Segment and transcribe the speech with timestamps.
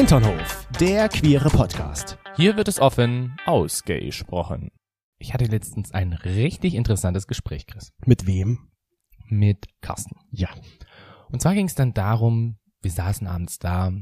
[0.00, 2.16] Hinternhof, der queere Podcast.
[2.34, 4.70] Hier wird es offen ausgesprochen.
[5.18, 7.92] Ich hatte letztens ein richtig interessantes Gespräch, Chris.
[8.06, 8.70] Mit wem?
[9.28, 10.16] Mit Carsten.
[10.30, 10.48] Ja.
[11.30, 13.92] Und zwar ging es dann darum, wir saßen abends da,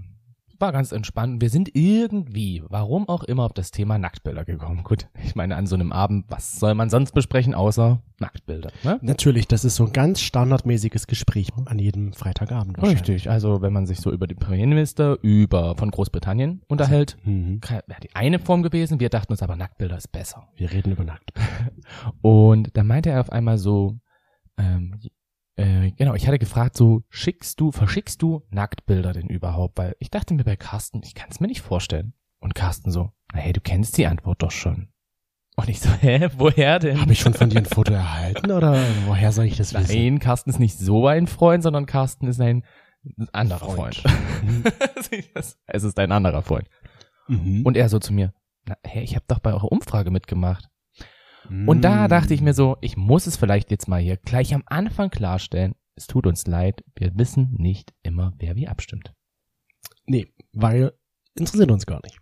[0.60, 1.40] war ganz entspannt.
[1.40, 4.82] Wir sind irgendwie, warum auch immer, auf das Thema Nacktbilder gekommen.
[4.84, 8.70] Gut, ich meine, an so einem Abend, was soll man sonst besprechen, außer Nacktbilder?
[8.82, 8.98] Ne?
[9.02, 12.80] Natürlich, das ist so ein ganz standardmäßiges Gespräch an jedem Freitagabend.
[12.82, 17.60] Richtig, also wenn man sich so über den Premierminister, über von Großbritannien unterhält, Mhm.
[17.62, 19.00] wäre die eine Form gewesen.
[19.00, 20.48] Wir dachten uns aber, Nacktbilder ist besser.
[20.56, 21.32] Wir reden über nackt.
[22.22, 23.98] Und dann meinte er auf einmal so,
[24.56, 24.98] ähm,
[25.58, 29.76] äh, genau, ich hatte gefragt, so, schickst du, verschickst du Nacktbilder denn überhaupt?
[29.76, 32.14] Weil ich dachte mir bei Carsten, ich kann es mir nicht vorstellen.
[32.38, 34.88] Und Carsten so, na hey, du kennst die Antwort doch schon.
[35.56, 37.00] Und ich so, hä, woher denn?
[37.00, 39.96] Habe ich schon von dir ein Foto erhalten oder woher soll ich das wissen?
[39.96, 42.62] Nein, Carsten ist nicht so ein Freund, sondern Carsten ist ein
[43.32, 44.04] anderer Freund.
[44.44, 44.62] Mhm.
[45.66, 46.68] es ist ein anderer Freund.
[47.26, 47.66] Mhm.
[47.66, 48.32] Und er so zu mir,
[48.64, 50.68] na, hey, ich habe doch bei eurer Umfrage mitgemacht.
[51.48, 52.08] Und da Mhm.
[52.08, 55.74] dachte ich mir so, ich muss es vielleicht jetzt mal hier gleich am Anfang klarstellen.
[55.94, 59.12] Es tut uns leid, wir wissen nicht immer, wer wie abstimmt.
[60.06, 60.92] Nee, weil
[61.34, 62.18] interessiert uns gar nicht.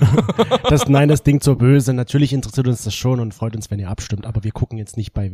[0.68, 1.92] das, nein, das Ding zur Böse.
[1.94, 4.96] Natürlich interessiert uns das schon und freut uns, wenn ihr abstimmt, aber wir gucken jetzt
[4.96, 5.30] nicht bei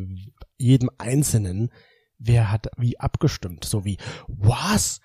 [0.58, 1.70] jedem Einzelnen,
[2.18, 3.64] wer hat wie abgestimmt.
[3.64, 5.00] So wie, was?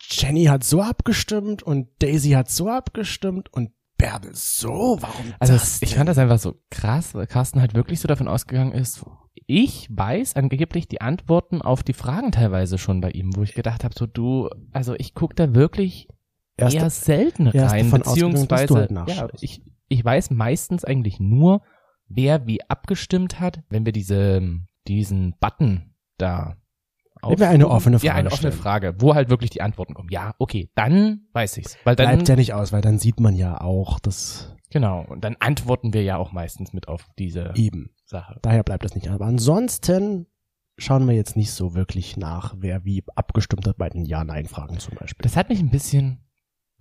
[0.00, 4.98] Jenny hat so abgestimmt und Daisy hat so abgestimmt und Bärbel so?
[5.00, 5.98] Warum Also das ich denn?
[5.98, 9.04] fand das einfach so krass, weil Carsten halt wirklich so davon ausgegangen ist,
[9.46, 13.84] ich weiß angeblich die Antworten auf die Fragen teilweise schon bei ihm, wo ich gedacht
[13.84, 16.08] habe, so du, also ich guck da wirklich
[16.56, 21.62] Erst- eher selten rein, dass beziehungsweise halt ja, ich, ich weiß meistens eigentlich nur,
[22.08, 24.42] wer wie abgestimmt hat, wenn wir diese,
[24.88, 26.56] diesen Button da
[27.30, 28.62] Wir eine offene Ja, Frage eine offene stellen.
[28.62, 30.08] Frage, wo halt wirklich die Antworten kommen.
[30.10, 31.76] Ja, okay, dann weiß ich's.
[31.84, 35.24] Weil dann, Bleibt ja nicht aus, weil dann sieht man ja auch das genau, und
[35.24, 37.90] dann antworten wir ja auch meistens mit auf diese eben.
[38.04, 38.38] Sache.
[38.42, 39.10] Daher bleibt das nicht.
[39.10, 40.26] Aber ansonsten
[40.78, 44.94] schauen wir jetzt nicht so wirklich nach, wer wie abgestimmt hat bei den Ja-Nein-Fragen zum
[44.94, 45.24] Beispiel.
[45.24, 46.24] Das hat mich ein bisschen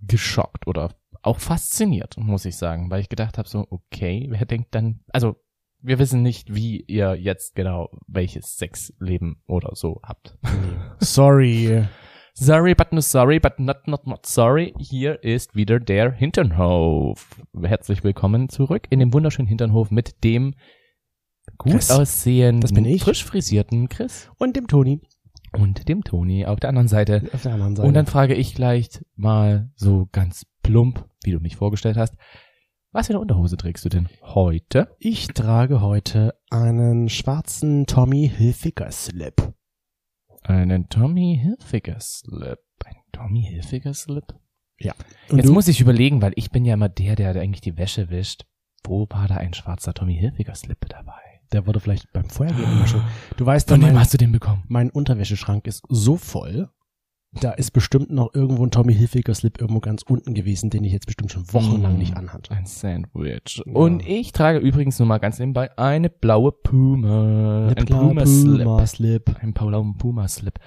[0.01, 4.75] geschockt oder auch fasziniert, muss ich sagen, weil ich gedacht habe, so, okay, wer denkt
[4.75, 5.37] dann, also
[5.85, 10.37] wir wissen nicht, wie ihr jetzt genau welches Sexleben oder so habt.
[10.99, 11.85] Sorry.
[12.33, 14.73] Sorry, but no sorry, but not, not, not sorry.
[14.77, 17.39] Hier ist wieder der Hinternhof.
[17.61, 20.55] Herzlich willkommen zurück in dem wunderschönen Hinternhof mit dem
[21.57, 21.91] gut Chris.
[21.91, 24.99] aussehenden, frisch frisierten Chris Und dem Toni
[25.53, 27.21] und dem Toni auf der anderen Seite.
[27.31, 27.87] auf der anderen Seite.
[27.87, 32.15] Und dann frage ich gleich mal so ganz plump, wie du mich vorgestellt hast,
[32.95, 34.95] was für eine Unterhose trägst du denn heute?
[34.99, 39.53] ich trage heute einen schwarzen Tommy Hilfiger Slip.
[40.43, 42.59] Einen Tommy Hilfiger Slip.
[42.85, 44.33] Ein Tommy Hilfiger Slip?
[45.29, 45.53] Und Jetzt du?
[45.53, 48.45] muss ich überlegen, weil ich bin ja immer der, der eigentlich die Wäsche wischt.
[48.83, 51.13] Wo war da ein schwarzer Tommy Hilfiger Slip dabei?
[51.51, 53.03] der wurde vielleicht beim Feuergehen immer schon.
[53.37, 54.63] Du weißt, Von mein, wem hast du den bekommen?
[54.67, 56.69] mein Unterwäscheschrank ist so voll.
[57.41, 60.93] Da ist bestimmt noch irgendwo ein Tommy Hilfiger Slip irgendwo ganz unten gewesen, den ich
[60.93, 61.99] jetzt bestimmt schon wochenlang Mm.
[61.99, 62.51] nicht anhatte.
[62.53, 63.61] Ein Sandwich.
[63.65, 63.73] Ja.
[63.73, 67.67] Und ich trage übrigens nur mal ganz nebenbei eine blaue Puma.
[67.67, 68.63] Eine ein Puma Slip.
[68.63, 69.35] Puma Slip.
[69.41, 70.59] Ein blauen Puma Slip.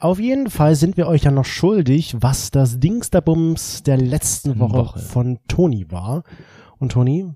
[0.00, 4.72] Auf jeden Fall sind wir euch ja noch schuldig, was das Dingsterbums der letzten Woche,
[4.76, 4.98] Woche.
[4.98, 6.24] von Toni war.
[6.78, 7.26] Und Toni,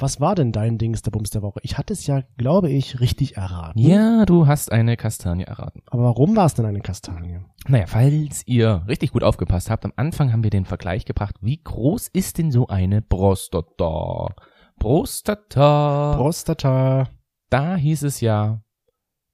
[0.00, 1.60] was war denn dein Dingsterbums der Woche?
[1.62, 3.78] Ich hatte es ja, glaube ich, richtig erraten.
[3.78, 5.82] Ja, du hast eine Kastanie erraten.
[5.86, 7.40] Aber warum war es denn eine Kastanie?
[7.68, 11.62] Naja, falls ihr richtig gut aufgepasst habt, am Anfang haben wir den Vergleich gebracht, wie
[11.62, 14.34] groß ist denn so eine Prostata?
[14.78, 16.14] Prostata.
[16.16, 17.08] Prostata.
[17.50, 18.62] da hieß es ja,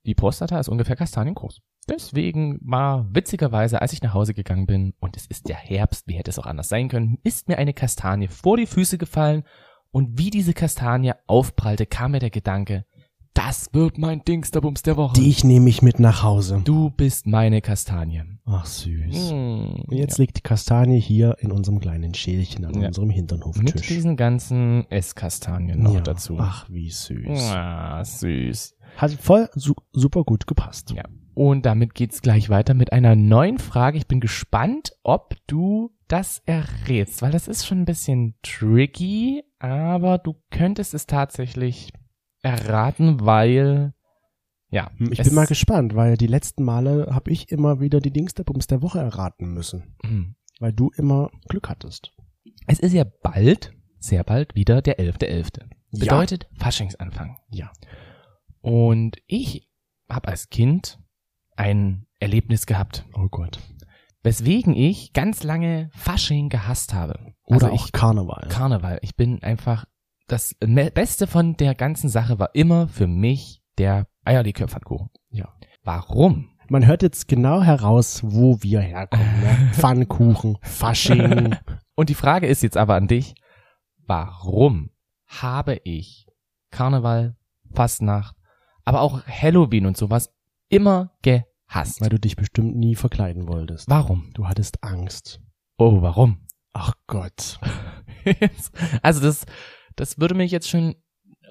[0.05, 1.61] die Prostata ist ungefähr kastaniengroß.
[1.89, 6.15] Deswegen war witzigerweise, als ich nach Hause gegangen bin, und es ist der Herbst, wie
[6.15, 9.45] hätte es auch anders sein können, ist mir eine Kastanie vor die Füße gefallen
[9.97, 12.85] und wie diese Kastanie aufprallte, kam mir der Gedanke,
[13.33, 15.15] das wird mein Dingsterbums der Woche.
[15.15, 16.61] Dich nehme ich mit nach Hause.
[16.65, 18.23] du bist meine Kastanie.
[18.45, 19.31] Ach, süß.
[19.33, 22.89] Und jetzt liegt die Kastanie hier in unserem kleinen Schälchen an Ja.
[22.89, 23.89] unserem Mit Hinternhoftisch.
[23.89, 26.01] diesen ganzen Esskastanien noch Ja.
[26.03, 26.37] dazu.
[26.39, 27.51] Ach, wie süß.
[27.53, 28.75] Ah, süß.
[28.99, 30.93] Hat voll su super gut gepasst.
[30.97, 31.05] Ja.
[31.37, 33.99] Und damit geht's gleich weiter mit einer neuen Frage.
[33.99, 40.17] Ich bin gespannt, ob du das errätst, weil das ist schon ein bisschen tricky, aber
[40.17, 41.93] du könntest es tatsächlich
[42.43, 43.93] erraten, weil
[44.71, 48.13] ja, Ich es- bin mal gespannt, weil die letzten Male habe ich immer wieder die
[48.13, 49.95] Dingsterbums der Woche erraten müssen.
[50.05, 50.37] Hm.
[50.59, 52.13] Weil du immer Glück hattest.
[52.67, 55.61] Es ist ja bald, sehr bald wieder der 11.11.
[55.91, 55.99] Ja.
[56.01, 57.37] Bedeutet Faschingsanfang.
[57.51, 57.71] Ja.
[58.63, 59.69] Und ich
[60.09, 60.99] habe als Kind
[61.57, 63.05] ein Erlebnis gehabt.
[63.15, 63.59] Oh Gott.
[64.23, 67.35] Weswegen ich ganz lange Fasching gehasst habe.
[67.45, 68.49] Oder also auch ich, Karneval.
[68.49, 68.99] Karneval.
[69.03, 69.85] Ich bin einfach,
[70.27, 75.11] das Beste von der ganzen Sache war immer für mich der Eierlikör-Pfannkuchen.
[75.31, 75.55] Ja.
[75.85, 76.51] Warum?
[76.69, 79.41] Man hört jetzt genau heraus, wo wir herkommen.
[79.41, 79.71] Ne?
[79.73, 81.57] Pfannkuchen, Fasching.
[81.95, 83.35] Und die Frage ist jetzt aber an dich,
[84.05, 84.91] warum
[85.27, 86.27] habe ich
[86.71, 87.37] Karneval,
[87.73, 88.37] Fastnacht,
[88.85, 90.33] aber auch Halloween und sowas
[90.69, 92.01] immer gehasst?
[92.01, 93.89] weil du dich bestimmt nie verkleiden wolltest.
[93.89, 94.31] Warum?
[94.35, 95.41] Du hattest Angst.
[95.79, 96.47] Oh, warum?
[96.73, 97.59] Ach Gott.
[99.03, 99.47] also das,
[99.97, 100.95] das würde mich jetzt schon,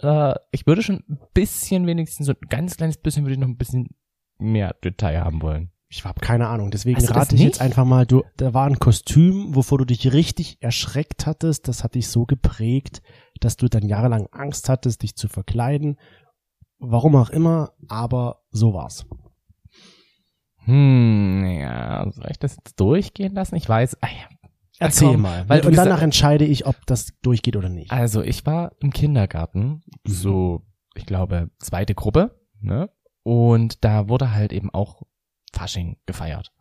[0.02, 3.48] äh, ich würde schon ein bisschen wenigstens, so ein ganz kleines bisschen würde ich noch
[3.48, 3.90] ein bisschen
[4.38, 5.72] mehr Detail haben wollen.
[5.90, 6.72] Ich habe keine Ahnung.
[6.72, 10.12] Deswegen das rate ich jetzt einfach mal, du, da war ein Kostüm, wovor du dich
[10.12, 11.68] richtig erschreckt hattest.
[11.68, 13.02] Das hat dich so geprägt,
[13.40, 15.98] dass du dann jahrelang Angst hattest, dich zu verkleiden.
[16.92, 19.06] Warum auch immer, aber so war's.
[20.66, 23.56] Hm, ja, soll ich das jetzt durchgehen lassen?
[23.56, 24.36] Ich weiß, ah ja,
[24.80, 25.48] Erzähl komm, mal.
[25.48, 27.92] weil und danach entscheide ich, ob das durchgeht oder nicht.
[27.92, 30.66] Also ich war im Kindergarten, so,
[30.96, 32.90] ich glaube, zweite Gruppe, ne?
[33.24, 35.04] Und da wurde halt eben auch
[35.54, 36.52] Fasching gefeiert.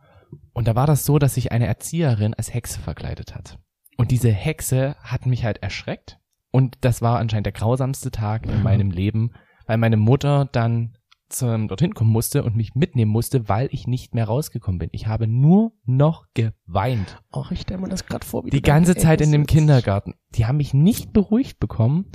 [0.53, 3.59] Und da war das so, dass sich eine Erzieherin als Hexe verkleidet hat.
[3.97, 6.19] Und diese Hexe hat mich halt erschreckt.
[6.51, 9.31] Und das war anscheinend der grausamste Tag in meinem Leben,
[9.65, 10.97] weil meine Mutter dann
[11.29, 14.89] zum, dorthin kommen musste und mich mitnehmen musste, weil ich nicht mehr rausgekommen bin.
[14.91, 17.21] Ich habe nur noch geweint.
[17.33, 19.45] Och, ich stelle mir das gerade vor, wie Die ganze Zeit in dem.
[19.45, 20.13] Kindergarten.
[20.35, 22.05] Die haben mich nicht beruhigt bekommen.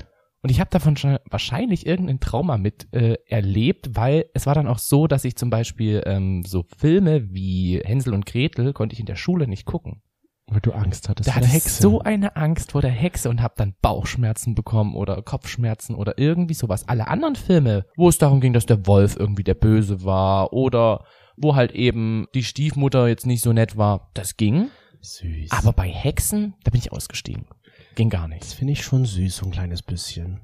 [0.43, 4.69] Und ich habe davon schon wahrscheinlich irgendein Trauma mit äh, erlebt, weil es war dann
[4.69, 9.01] auch so, dass ich zum Beispiel ähm, so Filme wie Hänsel und Gretel konnte ich
[9.01, 10.03] in der Schule nicht gucken.
[10.51, 11.83] Weil du Angst hattest Da vor hatte der ich Hexe.
[11.83, 16.55] so eine Angst vor der Hexe und habe dann Bauchschmerzen bekommen oder Kopfschmerzen oder irgendwie
[16.55, 16.89] sowas.
[16.89, 21.05] Alle anderen Filme, wo es darum ging, dass der Wolf irgendwie der Böse war oder
[21.37, 24.69] wo halt eben die Stiefmutter jetzt nicht so nett war, das ging.
[25.01, 25.51] Süß.
[25.53, 27.47] Aber bei Hexen, da bin ich ausgestiegen.
[27.95, 28.55] Ging gar das nicht.
[28.55, 30.41] finde ich schon süß, so ein kleines bisschen.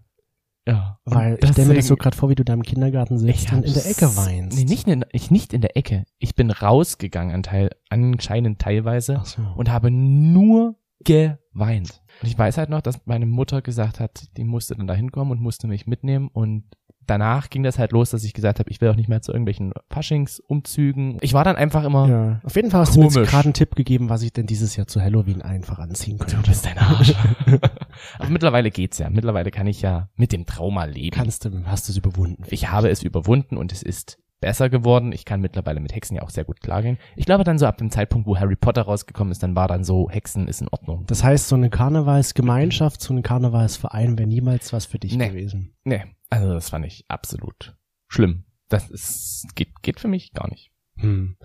[0.66, 0.98] Ja.
[1.04, 3.52] Weil ich stelle mir das so gerade vor, wie du da im Kindergarten sitzt Ich
[3.52, 4.58] und in der Ecke weinst.
[4.58, 6.04] Nee, nicht in, ich nicht in der Ecke.
[6.18, 9.42] Ich bin rausgegangen, an Teil, anscheinend teilweise, so.
[9.56, 12.02] und habe nur geweint.
[12.22, 15.30] Und ich weiß halt noch, dass meine Mutter gesagt hat, die musste dann da hinkommen
[15.30, 16.64] und musste mich mitnehmen und
[17.06, 19.32] danach ging das halt los, dass ich gesagt habe, ich will auch nicht mehr zu
[19.32, 21.18] irgendwelchen Faschingsumzügen.
[21.20, 23.30] Ich war dann einfach immer, Ja, auf jeden Fall hast du mir Komisch.
[23.30, 26.36] gerade einen Tipp gegeben, was ich denn dieses Jahr zu Halloween einfach anziehen könnte.
[26.36, 27.14] du bist ein Arsch.
[28.18, 29.10] Aber mittlerweile geht's ja.
[29.10, 31.14] Mittlerweile kann ich ja mit dem Trauma leben.
[31.16, 32.42] Kannst du, hast du es überwunden.
[32.48, 35.12] Ich habe es überwunden und es ist besser geworden.
[35.12, 36.98] Ich kann mittlerweile mit Hexen ja auch sehr gut klargehen.
[37.16, 39.82] Ich glaube dann so ab dem Zeitpunkt, wo Harry Potter rausgekommen ist, dann war dann
[39.82, 41.04] so, Hexen ist in Ordnung.
[41.06, 45.28] Das heißt, so eine Karnevalsgemeinschaft, so ein Karnevalsverein wäre niemals was für dich Nee.
[45.30, 45.74] gewesen.
[45.84, 47.76] Nee, also das fand ich absolut
[48.08, 48.44] schlimm.
[48.68, 50.72] Das ist, geht, geht für mich gar nicht.
[50.98, 51.36] Hm.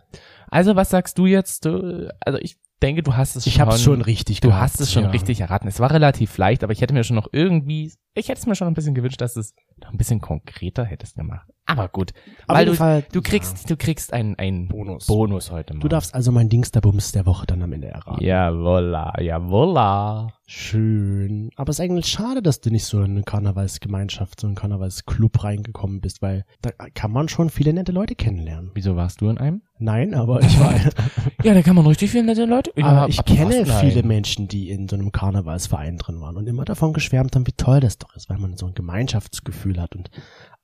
[0.48, 1.66] Also was sagst du jetzt?
[1.66, 3.62] Du, also ich denke, du hast es Ich schon.
[3.62, 5.10] habe schon richtig Du gehabt, hast es schon ja.
[5.12, 5.68] richtig erraten.
[5.68, 8.56] Es war relativ leicht, aber ich hätte mir schon noch irgendwie, ich hätte es mir
[8.56, 9.54] schon ein bisschen gewünscht, dass es
[9.90, 11.48] ein bisschen konkreter hättest gemacht.
[11.66, 12.12] Aber gut,
[12.48, 15.08] Auf weil du, Fall, du kriegst, du kriegst einen, einen Bonus.
[15.08, 15.80] Bonus heute mal.
[15.80, 18.22] Du darfst also mein Dingsterbums der Woche dann am Ende erraten.
[18.24, 20.34] Jawolla, jawolla.
[20.48, 21.50] Schön.
[21.56, 25.46] Aber es ist eigentlich schade, dass du nicht so in eine Karnevalsgemeinschaft, so einen Karnevalsclub
[25.46, 28.72] reingekommen bist, weil da kann man schon viele nette Leute kennenlernen.
[28.74, 29.62] Wieso warst du in einem?
[29.80, 30.74] Nein, aber ich war,
[31.44, 32.72] Ja, da kann man richtig viele nette Leute.
[32.82, 34.04] aber ich kenne viele.
[34.04, 37.80] Menschen, die in so einem Karnevalsverein drin waren und immer davon geschwärmt haben, wie toll
[37.80, 40.10] das doch ist, weil man so ein Gemeinschaftsgefühl hat und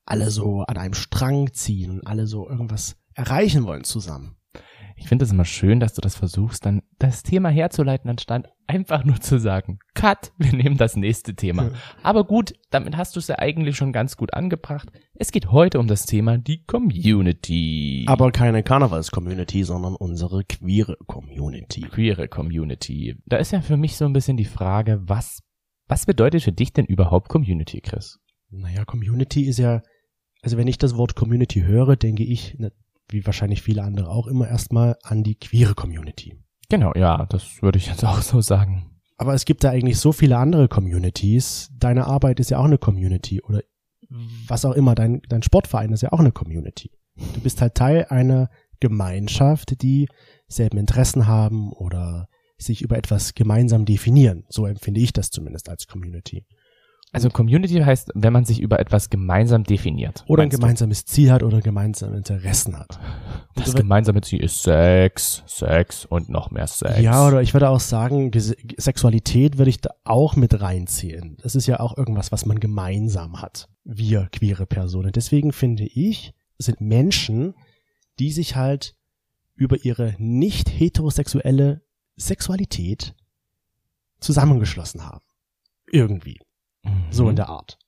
[0.04, 4.36] alle so an einem Strang ziehen und alle so irgendwas erreichen wollen zusammen.
[5.00, 9.04] Ich finde es immer schön, dass du das versuchst, dann das Thema herzuleiten, anstatt einfach
[9.04, 11.70] nur zu sagen, Cut, wir nehmen das nächste Thema.
[12.02, 14.90] Aber gut, damit hast du es ja eigentlich schon ganz gut angebracht.
[15.14, 18.04] Es geht heute um das Thema die Community.
[18.08, 21.82] Aber keine Karnevals-Community, sondern unsere queere Community.
[21.82, 23.16] queere Community.
[23.26, 25.42] Da ist ja für mich so ein bisschen die Frage, was,
[25.86, 28.18] was bedeutet für dich denn überhaupt Community, Chris?
[28.50, 29.82] Naja, Community ist ja,
[30.42, 32.56] also wenn ich das Wort Community höre, denke ich,
[33.08, 36.36] wie wahrscheinlich viele andere auch immer erstmal an die queere Community.
[36.68, 39.00] Genau, ja, das würde ich jetzt auch so sagen.
[39.16, 41.70] Aber es gibt da eigentlich so viele andere Communities.
[41.76, 43.62] Deine Arbeit ist ja auch eine Community oder
[44.46, 46.90] was auch immer, dein, dein Sportverein ist ja auch eine Community.
[47.34, 48.48] Du bist halt Teil einer
[48.80, 50.08] Gemeinschaft, die
[50.46, 54.44] selben Interessen haben oder sich über etwas gemeinsam definieren.
[54.48, 56.46] So empfinde ich das zumindest als Community.
[57.12, 60.24] Also Community heißt, wenn man sich über etwas gemeinsam definiert.
[60.26, 60.60] Oder ein meinst du?
[60.60, 63.00] gemeinsames Ziel hat oder gemeinsame Interessen hat.
[63.54, 67.00] Das gemeinsame Ziel ist Sex, Sex und noch mehr Sex.
[67.00, 71.38] Ja, oder ich würde auch sagen, Sexualität würde ich da auch mit reinziehen.
[71.42, 73.68] Das ist ja auch irgendwas, was man gemeinsam hat.
[73.84, 75.12] Wir queere Personen.
[75.12, 77.54] Deswegen finde ich, sind Menschen,
[78.18, 78.94] die sich halt
[79.54, 81.82] über ihre nicht heterosexuelle
[82.16, 83.14] Sexualität
[84.20, 85.24] zusammengeschlossen haben.
[85.90, 86.38] Irgendwie.
[87.10, 87.78] So in der Art.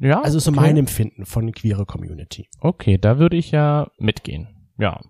[0.00, 0.60] Ja, Also so okay.
[0.60, 2.48] mein Empfinden von queere Community.
[2.60, 4.48] Okay, da würde ich ja mitgehen.
[4.78, 5.00] Ja.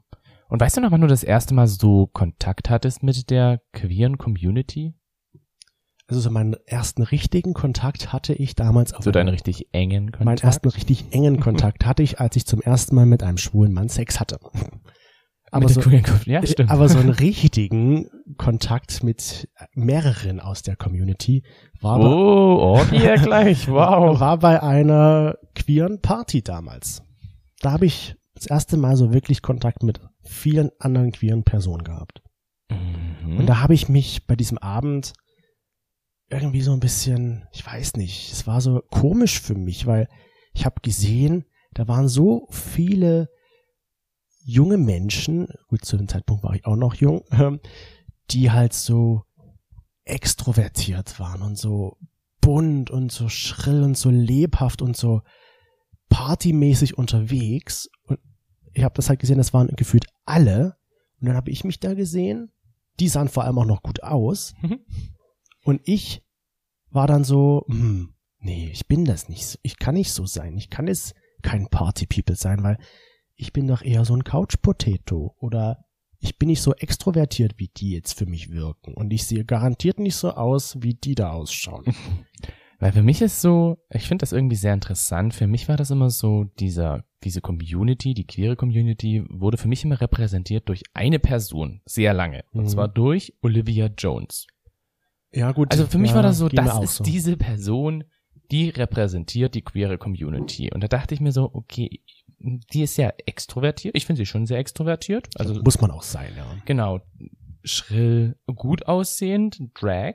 [0.48, 4.18] Und weißt du noch, wann du das erste Mal so Kontakt hattest mit der queeren
[4.18, 4.94] Community?
[6.08, 10.24] Also so meinen ersten richtigen Kontakt hatte ich damals auf So deinen richtig engen Kontakt?
[10.24, 13.72] Meinen ersten richtig engen Kontakt hatte ich, als ich zum ersten Mal mit einem schwulen
[13.72, 14.40] Mann Sex hatte.
[15.52, 15.80] Aber so,
[16.26, 16.70] ja, stimmt.
[16.70, 21.42] aber so einen richtigen Kontakt mit mehreren aus der Community
[21.80, 24.18] war, bei- oh, Orgie ja gleich, wow.
[24.20, 27.02] war bei einer queeren Party damals.
[27.60, 32.22] Da habe ich das erste Mal so wirklich Kontakt mit vielen anderen queeren Personen gehabt.
[32.70, 33.38] Mhm.
[33.38, 35.12] Und da habe ich mich bei diesem Abend
[36.28, 40.08] irgendwie so ein bisschen, ich weiß nicht, es war so komisch für mich, weil
[40.52, 41.44] ich habe gesehen,
[41.74, 43.28] da waren so viele
[44.44, 47.60] junge Menschen, gut, zu dem Zeitpunkt war ich auch noch jung, ähm,
[48.30, 49.24] die halt so
[50.04, 51.98] extrovertiert waren und so
[52.40, 55.22] bunt und so schrill und so lebhaft und so
[56.08, 57.88] partymäßig unterwegs.
[58.02, 58.18] Und
[58.72, 60.76] ich habe das halt gesehen, das waren gefühlt alle.
[61.20, 62.52] Und dann habe ich mich da gesehen.
[62.98, 64.54] Die sahen vor allem auch noch gut aus.
[64.62, 64.80] Mhm.
[65.62, 66.22] Und ich
[66.90, 69.58] war dann so, hm, nee, ich bin das nicht.
[69.62, 70.56] Ich kann nicht so sein.
[70.56, 72.78] Ich kann jetzt kein Party-People sein, weil
[73.34, 75.34] ich bin doch eher so ein Couch-Potato.
[75.38, 75.84] Oder
[76.20, 78.94] ich bin nicht so extrovertiert, wie die jetzt für mich wirken.
[78.94, 81.84] Und ich sehe garantiert nicht so aus, wie die da ausschauen.
[82.78, 85.34] Weil für mich ist so, ich finde das irgendwie sehr interessant.
[85.34, 89.84] Für mich war das immer so, dieser, diese Community, die queere Community, wurde für mich
[89.84, 92.44] immer repräsentiert durch eine Person, sehr lange.
[92.52, 92.68] Und Mhm.
[92.68, 94.46] zwar durch Olivia Jones.
[95.32, 95.72] Ja, gut.
[95.72, 97.04] Also für mich ja, war das so, das ist so.
[97.04, 98.04] diese Person,
[98.50, 100.70] die repräsentiert die queere Community.
[100.72, 102.00] Und da dachte ich mir so, okay,
[102.40, 103.94] die ist sehr extrovertiert.
[103.94, 105.28] Ich finde sie schon sehr extrovertiert.
[105.36, 106.46] Also Muss man auch sein, ja.
[106.64, 107.00] genau,
[107.62, 110.14] schrill, gut aussehend, Drag.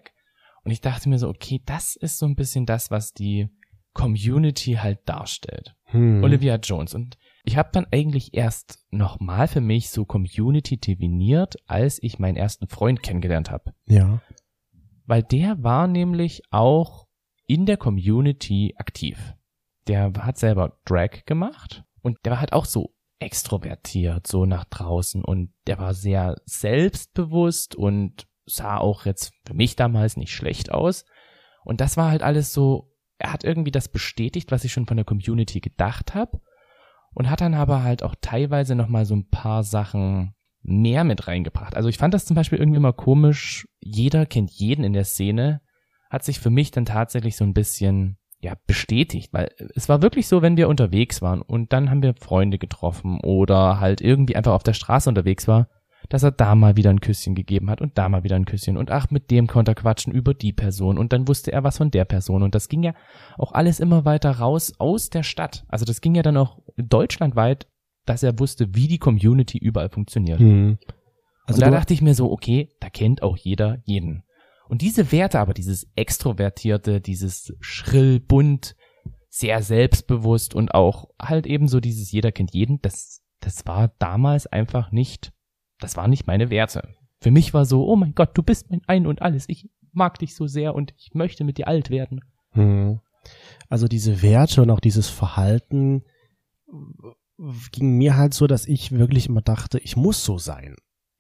[0.64, 3.50] Und ich dachte mir so, okay, das ist so ein bisschen das, was die
[3.94, 5.76] Community halt darstellt.
[5.86, 6.24] Hm.
[6.24, 6.96] Olivia Jones.
[6.96, 12.36] Und ich habe dann eigentlich erst nochmal für mich so Community definiert, als ich meinen
[12.36, 13.74] ersten Freund kennengelernt habe.
[13.86, 14.22] Ja.
[15.06, 17.06] Weil der war nämlich auch
[17.46, 19.36] in der Community aktiv.
[19.88, 25.26] Der hat selber Drag gemacht und der war halt auch so extrovertiert, so nach draußen
[25.26, 31.06] und der war sehr selbstbewusst und sah auch jetzt für mich damals nicht schlecht aus.
[31.64, 34.98] Und das war halt alles so, er hat irgendwie das bestätigt, was ich schon von
[34.98, 36.42] der Community gedacht habe
[37.16, 41.76] und hat dann aber halt auch teilweise nochmal so ein paar Sachen mehr mit reingebracht.
[41.76, 43.68] Also ich fand das zum Beispiel irgendwie immer komisch.
[43.80, 45.62] Jeder kennt jeden in der Szene.
[46.12, 50.28] Hat sich für mich dann tatsächlich so ein bisschen, ja, bestätigt, weil es war wirklich
[50.28, 54.54] so, wenn wir unterwegs waren und dann haben wir Freunde getroffen oder halt irgendwie einfach
[54.54, 55.68] auf der Straße unterwegs war,
[56.10, 58.78] dass er da mal wieder ein Küsschen gegeben hat und da mal wieder ein Küsschen
[58.78, 61.78] und ach, mit dem konnte er quatschen über die Person und dann wusste er was
[61.78, 62.94] von der Person und das ging ja
[63.40, 65.66] auch alles immer weiter raus aus der Stadt.
[65.68, 67.68] Also das ging ja dann auch deutschlandweit,
[68.06, 70.40] dass er wusste, wie die Community überall funktioniert.
[70.40, 70.78] Hm.
[71.48, 74.24] Also und da dachte ich mir so, okay, da kennt auch jeder jeden.
[74.68, 78.76] Und diese Werte aber, dieses Extrovertierte, dieses schrill, bunt,
[79.30, 84.48] sehr selbstbewusst und auch halt eben so dieses jeder kennt jeden, das, das war damals
[84.48, 85.34] einfach nicht,
[85.80, 86.96] das waren nicht meine Werte.
[87.20, 90.20] Für mich war so, oh mein Gott, du bist mein Ein und Alles, ich mag
[90.20, 92.22] dich so sehr und ich möchte mit dir alt werden.
[92.52, 93.02] Hm.
[93.68, 96.04] Also diese Werte und auch dieses Verhalten
[97.72, 100.76] ging mir halt so, dass ich wirklich immer dachte, ich muss so sein.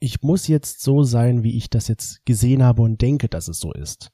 [0.05, 3.57] Ich muss jetzt so sein, wie ich das jetzt gesehen habe und denke, dass es
[3.57, 4.11] so ist.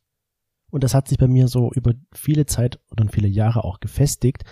[0.69, 4.45] Und das hat sich bei mir so über viele Zeit oder viele Jahre auch gefestigt,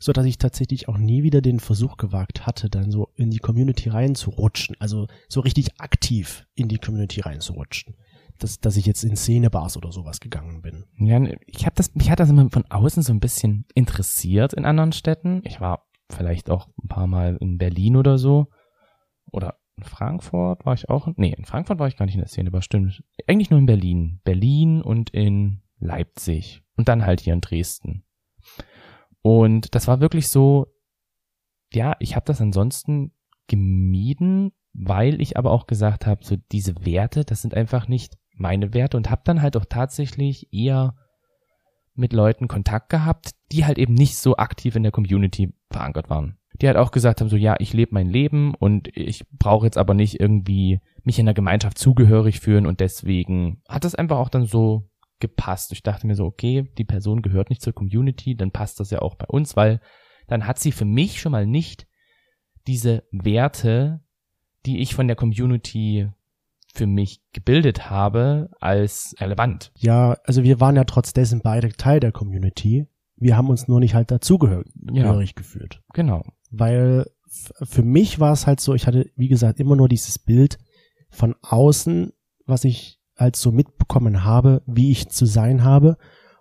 [0.00, 3.38] so dass ich tatsächlich auch nie wieder den Versuch gewagt hatte, dann so in die
[3.38, 7.94] Community reinzurutschen, also so richtig aktiv in die Community reinzurutschen.
[8.38, 10.86] Dass, dass ich jetzt in Szenebars oder sowas gegangen bin.
[10.98, 14.64] Ja, ich habe das, mich hat das immer von außen so ein bisschen interessiert in
[14.64, 15.40] anderen Städten.
[15.44, 18.48] Ich war vielleicht auch ein paar Mal in Berlin oder so.
[19.30, 21.08] Oder in Frankfurt war ich auch.
[21.16, 23.02] Nee, in Frankfurt war ich gar nicht in der Szene, aber stimmt.
[23.26, 24.20] Eigentlich nur in Berlin.
[24.24, 26.62] Berlin und in Leipzig.
[26.76, 28.04] Und dann halt hier in Dresden.
[29.22, 30.66] Und das war wirklich so,
[31.72, 33.12] ja, ich habe das ansonsten
[33.46, 38.74] gemieden, weil ich aber auch gesagt habe, so diese Werte, das sind einfach nicht meine
[38.74, 40.94] Werte und habe dann halt auch tatsächlich eher
[41.94, 46.38] mit Leuten Kontakt gehabt, die halt eben nicht so aktiv in der Community verankert waren.
[46.60, 49.78] Die halt auch gesagt haben, so ja, ich lebe mein Leben und ich brauche jetzt
[49.78, 54.28] aber nicht irgendwie mich in der Gemeinschaft zugehörig fühlen und deswegen hat das einfach auch
[54.28, 54.88] dann so
[55.20, 55.72] gepasst.
[55.72, 59.00] Ich dachte mir so, okay, die Person gehört nicht zur Community, dann passt das ja
[59.00, 59.80] auch bei uns, weil
[60.26, 61.86] dann hat sie für mich schon mal nicht
[62.66, 64.00] diese Werte,
[64.66, 66.08] die ich von der Community
[66.74, 69.72] für mich gebildet habe, als relevant.
[69.76, 72.86] Ja, also wir waren ja trotz dessen beide Teil der Community.
[73.16, 75.20] Wir haben uns nur nicht halt dazugehörig Ja.
[75.34, 75.82] gefühlt.
[75.94, 76.22] Genau.
[76.50, 77.06] Weil
[77.62, 80.58] für mich war es halt so, ich hatte, wie gesagt, immer nur dieses Bild
[81.10, 82.12] von außen,
[82.46, 85.96] was ich halt so mitbekommen habe, wie ich zu sein habe,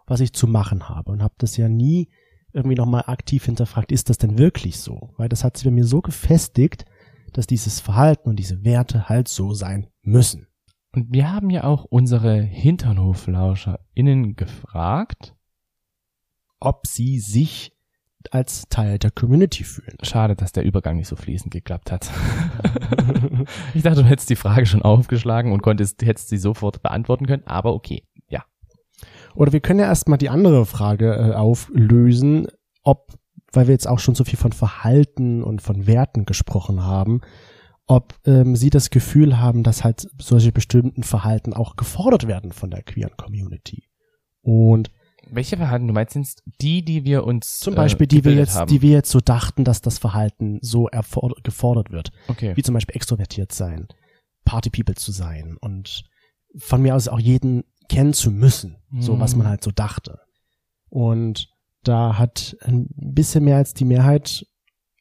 [0.07, 1.11] was ich zu machen habe.
[1.11, 2.09] Und habe das ja nie
[2.53, 5.13] irgendwie nochmal aktiv hinterfragt, ist das denn wirklich so?
[5.17, 6.85] Weil das hat sich bei mir so gefestigt,
[7.33, 10.47] dass dieses Verhalten und diese Werte halt so sein müssen.
[10.91, 15.35] Und wir haben ja auch unsere HinternhoflauscherInnen gefragt.
[16.59, 17.77] Ob sie sich
[18.31, 19.97] als Teil der Community fühlen.
[20.03, 22.09] Schade, dass der Übergang nicht so fließend geklappt hat.
[23.73, 27.43] ich dachte, du hättest die Frage schon aufgeschlagen und konntest, hättest sie sofort beantworten können,
[27.45, 28.03] aber okay.
[28.27, 28.43] Ja.
[29.35, 32.47] Oder wir können ja erstmal die andere Frage äh, auflösen,
[32.83, 33.13] ob,
[33.53, 37.21] weil wir jetzt auch schon so viel von Verhalten und von Werten gesprochen haben,
[37.87, 42.69] ob ähm, Sie das Gefühl haben, dass halt solche bestimmten Verhalten auch gefordert werden von
[42.69, 43.89] der queeren Community.
[44.41, 44.91] Und
[45.31, 46.27] Welche Verhalten du meinst, sind
[46.61, 48.69] die, die wir uns zum Beispiel, äh, die wir jetzt, haben?
[48.69, 50.89] die wir jetzt so dachten, dass das Verhalten so
[51.43, 52.11] gefordert wird.
[52.27, 52.55] okay.
[52.55, 53.87] Wie zum Beispiel extrovertiert sein,
[54.45, 56.03] Party People zu sein und
[56.57, 59.49] von mir aus auch jeden kennen zu müssen, so was man Mhm.
[59.51, 60.19] halt so dachte.
[60.89, 61.49] Und
[61.83, 64.45] da hat ein bisschen mehr als die Mehrheit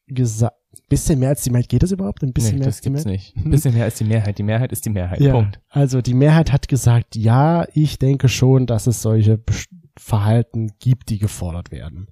[0.06, 0.56] gesagt,
[0.88, 2.22] bisschen mehr als die Mehrheit, geht das überhaupt?
[2.22, 3.20] Ein bisschen nee, mehr das als die gibt's Mehrheit?
[3.34, 3.36] nicht.
[3.36, 4.38] Ein bisschen mehr als die Mehrheit.
[4.38, 5.20] Die Mehrheit ist die Mehrheit.
[5.20, 5.60] Ja, Punkt.
[5.68, 9.42] also die Mehrheit hat gesagt, ja, ich denke schon, dass es solche
[9.98, 12.08] Verhalten gibt, die gefordert werden.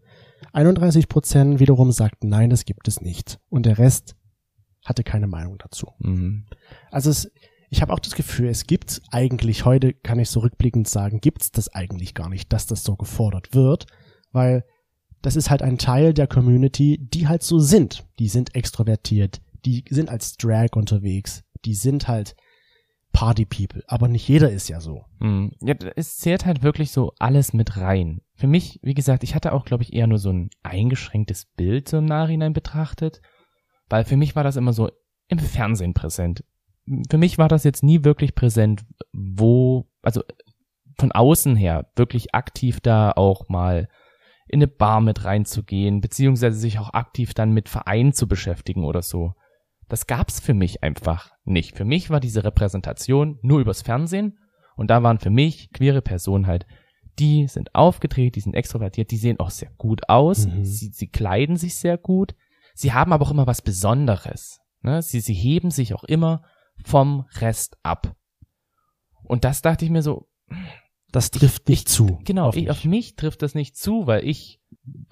[0.53, 3.39] 31 Prozent wiederum sagten, nein, das gibt es nicht.
[3.49, 4.17] Und der Rest
[4.85, 5.89] hatte keine Meinung dazu.
[5.99, 6.47] Mhm.
[6.91, 7.31] Also es,
[7.71, 11.43] ich habe auch das Gefühl, es gibt eigentlich heute, kann ich so rückblickend sagen, gibt
[11.43, 13.87] es das eigentlich gar nicht, dass das so gefordert wird,
[14.33, 14.65] weil
[15.23, 18.07] das ist halt ein Teil der Community, die halt so sind.
[18.19, 22.37] Die sind extrovertiert, die sind als Drag unterwegs, die sind halt
[23.17, 25.07] Party People, aber nicht jeder ist ja so.
[25.21, 25.53] Mhm.
[25.63, 28.21] Ja, es zählt halt wirklich so alles mit rein.
[28.35, 31.89] Für mich, wie gesagt, ich hatte auch, glaube ich, eher nur so ein eingeschränktes Bild
[31.89, 33.23] so im Nachhinein betrachtet,
[33.89, 34.91] weil für mich war das immer so
[35.29, 36.45] im Fernsehen präsent.
[37.09, 40.23] Für mich war das jetzt nie wirklich präsent, wo, also
[40.99, 43.89] von außen her wirklich aktiv da auch mal
[44.47, 49.01] in eine Bar mit reinzugehen, beziehungsweise sich auch aktiv dann mit Vereinen zu beschäftigen oder
[49.01, 49.33] so.
[49.89, 51.77] Das gab's für mich einfach nicht.
[51.77, 54.39] Für mich war diese Repräsentation nur übers Fernsehen
[54.77, 56.67] und da waren für mich queere Personen halt,
[57.19, 60.65] die sind aufgedreht, die sind extrovertiert, die sehen auch sehr gut aus, Mhm.
[60.65, 62.35] sie, sie kleiden sich sehr gut,
[62.75, 64.61] sie haben aber auch immer was Besonderes.
[64.83, 65.01] Ne?
[65.03, 66.43] Sie, sie heben sich auch immer
[66.85, 68.15] vom Rest ab.
[69.23, 70.29] Und das dachte ich mir so,
[71.13, 72.19] Das trifft nicht zu.
[72.25, 72.71] Genau, auf ich, mich.
[72.71, 74.61] auf mich trifft das nicht zu, weil ich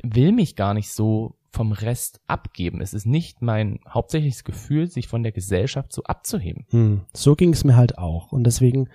[0.02, 2.80] will mich gar nicht so vom Rest abgeben.
[2.80, 6.66] Es ist nicht mein hauptsächliches Gefühl, sich von der Gesellschaft so abzuheben.
[6.70, 8.32] Hm, so ging es mir halt auch.
[8.32, 8.88] Und deswegen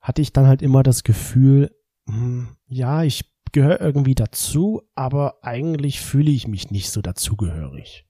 [0.00, 1.74] hatte ich dann halt immer das Gefühl,
[2.06, 8.06] hm, ja, ich gehöre irgendwie dazu, aber eigentlich fühle ich mich nicht so dazugehörig.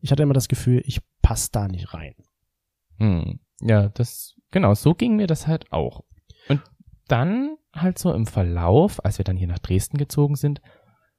[0.00, 2.14] Ich hatte immer das Gefühl, ich passe da nicht rein.
[2.98, 3.40] Hm.
[3.60, 6.04] Ja, das, genau, so ging mir das halt auch.
[6.48, 6.62] Und
[7.08, 10.60] dann halt so im Verlauf, als wir dann hier nach Dresden gezogen sind,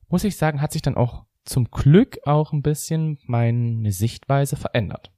[0.09, 5.11] muss ich sagen, hat sich dann auch zum Glück auch ein bisschen meine Sichtweise verändert.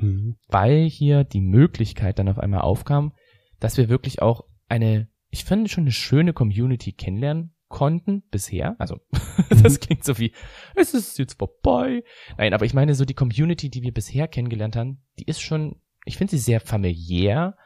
[0.00, 0.36] Hm.
[0.48, 3.12] weil hier die Möglichkeit dann auf einmal aufkam,
[3.58, 8.76] dass wir wirklich auch eine, ich finde schon eine schöne Community kennenlernen konnten bisher.
[8.78, 9.00] Also
[9.62, 10.32] das klingt so wie,
[10.76, 12.04] es ist jetzt vorbei.
[12.36, 15.80] Nein, aber ich meine so die Community, die wir bisher kennengelernt haben, die ist schon,
[16.04, 17.56] ich finde sie sehr familiär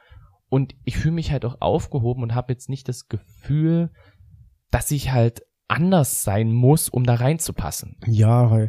[0.49, 3.91] und ich fühle mich halt auch aufgehoben und habe jetzt nicht das Gefühl,
[4.71, 7.97] dass ich halt anders sein muss, um da reinzupassen.
[8.07, 8.69] Ja,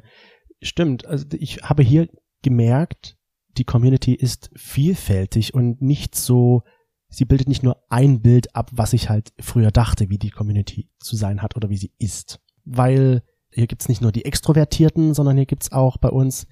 [0.62, 1.06] stimmt.
[1.06, 2.08] Also ich habe hier
[2.42, 3.18] gemerkt,
[3.58, 6.64] die Community ist vielfältig und nicht so,
[7.10, 10.90] sie bildet nicht nur ein Bild ab, was ich halt früher dachte, wie die Community
[11.00, 12.40] zu sein hat oder wie sie ist.
[12.64, 16.48] Weil hier gibt's nicht nur die Extrovertierten, sondern hier gibt's auch bei uns,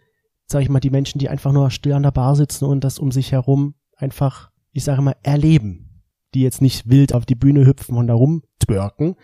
[0.45, 2.99] sag ich mal, die Menschen, die einfach nur still an der Bar sitzen und das
[2.99, 5.90] um sich herum einfach, ich sage mal, erleben.
[6.33, 9.15] Die jetzt nicht wild auf die Bühne hüpfen und da rumtwerken,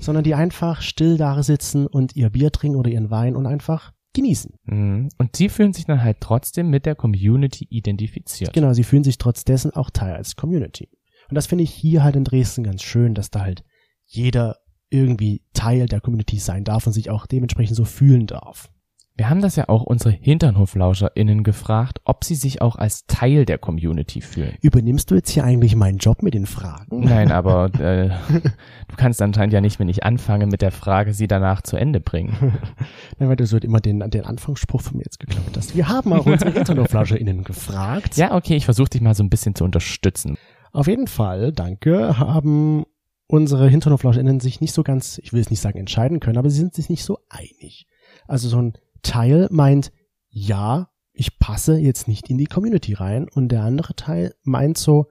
[0.00, 3.92] sondern die einfach still da sitzen und ihr Bier trinken oder ihren Wein und einfach
[4.14, 4.52] genießen.
[4.64, 5.08] Mhm.
[5.18, 8.52] Und sie fühlen sich dann halt trotzdem mit der Community identifiziert.
[8.52, 10.88] Genau, sie fühlen sich trotz dessen auch Teil als Community.
[11.28, 13.64] Und das finde ich hier halt in Dresden ganz schön, dass da halt
[14.06, 14.58] jeder
[14.90, 18.70] irgendwie Teil der Community sein darf und sich auch dementsprechend so fühlen darf.
[19.16, 23.58] Wir haben das ja auch unsere HinternhoflauscherInnen gefragt, ob sie sich auch als Teil der
[23.58, 24.56] Community fühlen.
[24.60, 27.04] Übernimmst du jetzt hier eigentlich meinen Job mit den Fragen?
[27.04, 31.28] Nein, aber äh, du kannst anscheinend ja nicht, wenn ich anfange mit der Frage, sie
[31.28, 32.36] danach zu Ende bringen.
[33.18, 35.76] Nein, weil du so immer den, den Anfangsspruch von mir jetzt geklaut hast.
[35.76, 38.16] Wir haben auch unsere HinternhoflauscherInnen gefragt.
[38.16, 40.36] Ja, okay, ich versuche dich mal so ein bisschen zu unterstützen.
[40.72, 42.84] Auf jeden Fall, danke, haben
[43.28, 46.58] unsere HinternhoflauscherInnen sich nicht so ganz, ich will es nicht sagen entscheiden können, aber sie
[46.58, 47.86] sind sich nicht so einig.
[48.26, 48.74] Also so ein
[49.04, 49.92] Teil meint,
[50.30, 55.06] ja, ich passe jetzt nicht in die Community rein und der andere Teil meint so,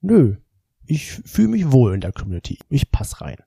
[0.00, 0.36] nö,
[0.84, 3.38] ich fühle mich wohl in der Community, ich passe rein.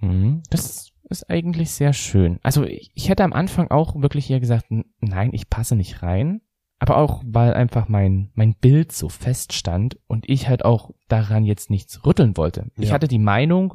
[0.00, 0.42] Mhm.
[0.50, 2.38] Das ist eigentlich sehr schön.
[2.42, 4.66] Also ich, ich hätte am Anfang auch wirklich hier gesagt,
[5.00, 6.42] nein, ich passe nicht rein.
[6.80, 11.70] Aber auch, weil einfach mein, mein Bild so feststand und ich halt auch daran jetzt
[11.70, 12.70] nichts rütteln wollte.
[12.76, 12.82] Ja.
[12.82, 13.74] Ich hatte die Meinung,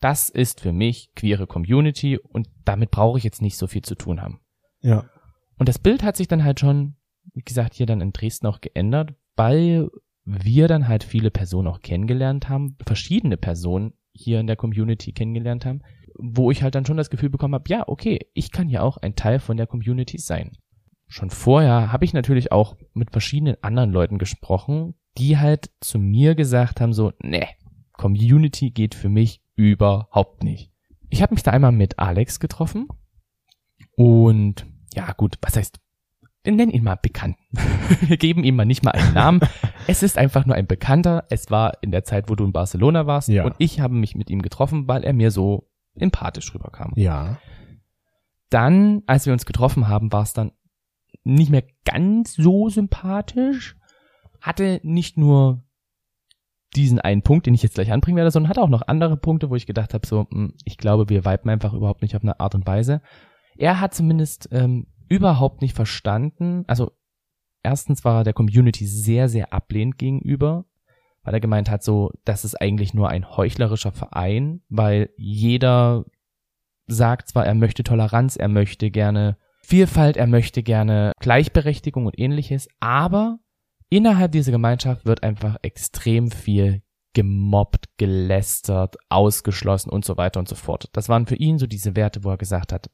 [0.00, 3.96] das ist für mich queere Community und damit brauche ich jetzt nicht so viel zu
[3.96, 4.40] tun haben.
[4.80, 5.08] Ja.
[5.58, 6.96] Und das Bild hat sich dann halt schon,
[7.34, 9.88] wie gesagt, hier dann in Dresden auch geändert, weil
[10.24, 15.64] wir dann halt viele Personen auch kennengelernt haben, verschiedene Personen hier in der Community kennengelernt
[15.64, 15.80] haben,
[16.18, 18.98] wo ich halt dann schon das Gefühl bekommen habe, ja, okay, ich kann ja auch
[18.98, 20.52] ein Teil von der Community sein.
[21.06, 26.34] Schon vorher habe ich natürlich auch mit verschiedenen anderen Leuten gesprochen, die halt zu mir
[26.34, 27.46] gesagt haben, so, ne,
[27.92, 30.70] Community geht für mich überhaupt nicht.
[31.08, 32.88] Ich habe mich da einmal mit Alex getroffen,
[33.98, 35.80] und ja, gut, was heißt,
[36.44, 37.42] wir nennen ihn mal Bekannten.
[38.06, 39.40] wir geben ihm mal nicht mal einen Namen.
[39.88, 41.24] es ist einfach nur ein Bekannter.
[41.30, 43.28] Es war in der Zeit, wo du in Barcelona warst.
[43.28, 43.44] Ja.
[43.44, 46.92] Und ich habe mich mit ihm getroffen, weil er mir so empathisch rüberkam.
[46.94, 47.38] Ja.
[48.50, 50.52] Dann, als wir uns getroffen haben, war es dann
[51.24, 53.76] nicht mehr ganz so sympathisch.
[54.40, 55.64] Hatte nicht nur
[56.76, 59.50] diesen einen Punkt, den ich jetzt gleich anbringen werde, sondern hatte auch noch andere Punkte,
[59.50, 62.38] wo ich gedacht habe, so, hm, ich glaube, wir viben einfach überhaupt nicht auf eine
[62.38, 63.02] Art und Weise.
[63.58, 66.64] Er hat zumindest ähm, überhaupt nicht verstanden.
[66.68, 66.92] Also
[67.62, 70.64] erstens war er der Community sehr, sehr ablehnend gegenüber,
[71.22, 76.04] weil er gemeint hat, so, das ist eigentlich nur ein heuchlerischer Verein, weil jeder
[76.86, 82.68] sagt zwar, er möchte Toleranz, er möchte gerne Vielfalt, er möchte gerne Gleichberechtigung und ähnliches,
[82.80, 83.38] aber
[83.90, 90.54] innerhalb dieser Gemeinschaft wird einfach extrem viel gemobbt, gelästert, ausgeschlossen und so weiter und so
[90.54, 90.88] fort.
[90.92, 92.88] Das waren für ihn so diese Werte, wo er gesagt hat,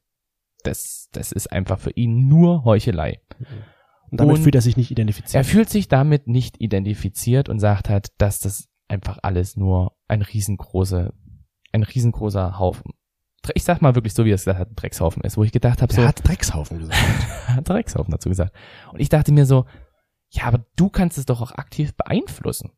[0.67, 3.21] das, das ist einfach für ihn nur Heuchelei.
[4.11, 5.35] Und damit und fühlt er sich nicht identifiziert.
[5.35, 10.23] Er fühlt sich damit nicht identifiziert und sagt halt, dass das einfach alles nur ein
[10.23, 11.13] riesengroßer,
[11.73, 12.93] ein riesengroßer Haufen.
[13.55, 15.83] Ich sag mal wirklich so, wie er es gesagt hat, Dreckshaufen ist, wo ich gedacht
[15.83, 16.01] habe, so.
[16.01, 16.99] Er hat Dreckshaufen gesagt.
[17.49, 18.55] hat Dreckshaufen dazu gesagt.
[18.93, 19.67] Und ich dachte mir so,
[20.31, 22.71] ja, aber du kannst es doch auch aktiv beeinflussen.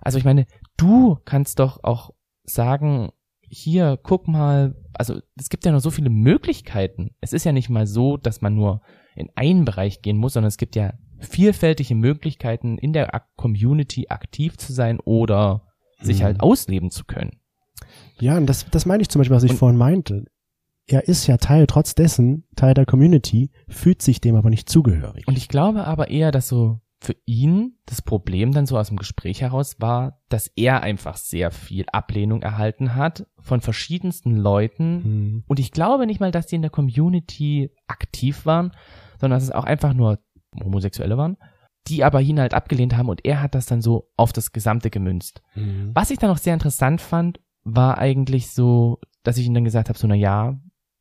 [0.00, 2.10] Also ich meine, du kannst doch auch
[2.44, 3.10] sagen,
[3.54, 7.10] hier, guck mal, also es gibt ja noch so viele Möglichkeiten.
[7.20, 8.80] Es ist ja nicht mal so, dass man nur
[9.14, 14.56] in einen Bereich gehen muss, sondern es gibt ja vielfältige Möglichkeiten, in der Community aktiv
[14.56, 15.66] zu sein oder
[16.00, 16.24] sich hm.
[16.24, 17.40] halt ausleben zu können.
[18.18, 20.24] Ja, und das, das meine ich zum Beispiel, was ich und, vorhin meinte.
[20.86, 25.28] Er ist ja Teil, trotz dessen, Teil der Community, fühlt sich dem aber nicht zugehörig.
[25.28, 28.96] Und ich glaube aber eher, dass so für ihn das Problem dann so aus dem
[28.96, 34.94] Gespräch heraus war, dass er einfach sehr viel Ablehnung erhalten hat von verschiedensten Leuten.
[34.94, 35.44] Mhm.
[35.48, 38.70] Und ich glaube nicht mal, dass die in der Community aktiv waren,
[39.18, 40.20] sondern dass es auch einfach nur
[40.62, 41.38] Homosexuelle waren,
[41.88, 44.88] die aber ihn halt abgelehnt haben und er hat das dann so auf das Gesamte
[44.88, 45.42] gemünzt.
[45.56, 45.90] Mhm.
[45.94, 49.88] Was ich dann auch sehr interessant fand, war eigentlich so, dass ich ihm dann gesagt
[49.88, 50.56] habe, so, na ja,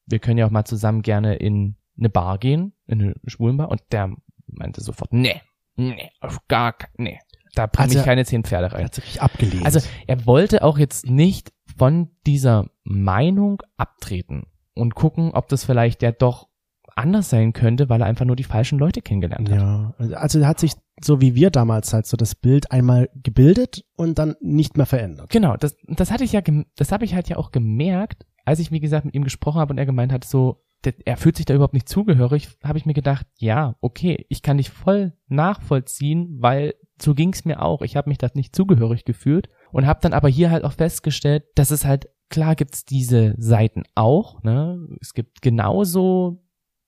[0.07, 3.69] wir können ja auch mal zusammen gerne in eine Bar gehen, in eine Schwulenbar.
[3.69, 4.15] Und der
[4.47, 5.41] meinte sofort, nee,
[5.75, 7.19] Nee, auf gar nee.
[7.53, 8.85] Da bringe also, ich keine zehn Pferde rein.
[8.85, 9.65] Hat sich abgelehnt.
[9.65, 16.01] Also er wollte auch jetzt nicht von dieser Meinung abtreten und gucken, ob das vielleicht
[16.01, 16.47] ja doch
[16.95, 19.57] anders sein könnte, weil er einfach nur die falschen Leute kennengelernt hat.
[19.57, 23.83] Ja, also er hat sich so wie wir damals halt so das Bild einmal gebildet
[23.95, 25.29] und dann nicht mehr verändert.
[25.29, 26.41] Genau, das, das hatte ich ja,
[26.75, 29.73] das habe ich halt ja auch gemerkt, als ich wie gesagt mit ihm gesprochen habe
[29.73, 32.93] und er gemeint hat so, er fühlt sich da überhaupt nicht zugehörig, habe ich mir
[32.93, 37.81] gedacht, ja, okay, ich kann dich voll nachvollziehen, weil so ging's mir auch.
[37.81, 41.43] Ich habe mich da nicht zugehörig gefühlt und habe dann aber hier halt auch festgestellt,
[41.55, 44.41] dass es halt klar gibt's diese Seiten auch.
[44.43, 44.79] Ne?
[45.01, 46.43] Es gibt genauso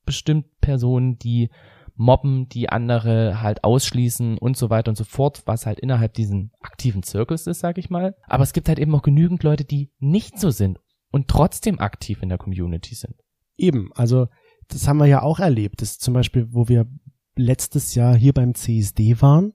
[0.06, 1.50] bestimmt Personen, die
[1.96, 6.52] mobben, die andere halt ausschließen und so weiter und so fort, was halt innerhalb diesen
[6.62, 8.16] aktiven Zirkels ist, sag ich mal.
[8.24, 10.80] Aber es gibt halt eben auch genügend Leute, die nicht so sind
[11.12, 13.16] und trotzdem aktiv in der Community sind.
[13.58, 14.28] Eben, also
[14.68, 15.82] das haben wir ja auch erlebt.
[15.82, 16.88] Das ist zum Beispiel, wo wir
[17.36, 19.54] letztes Jahr hier beim CSD waren,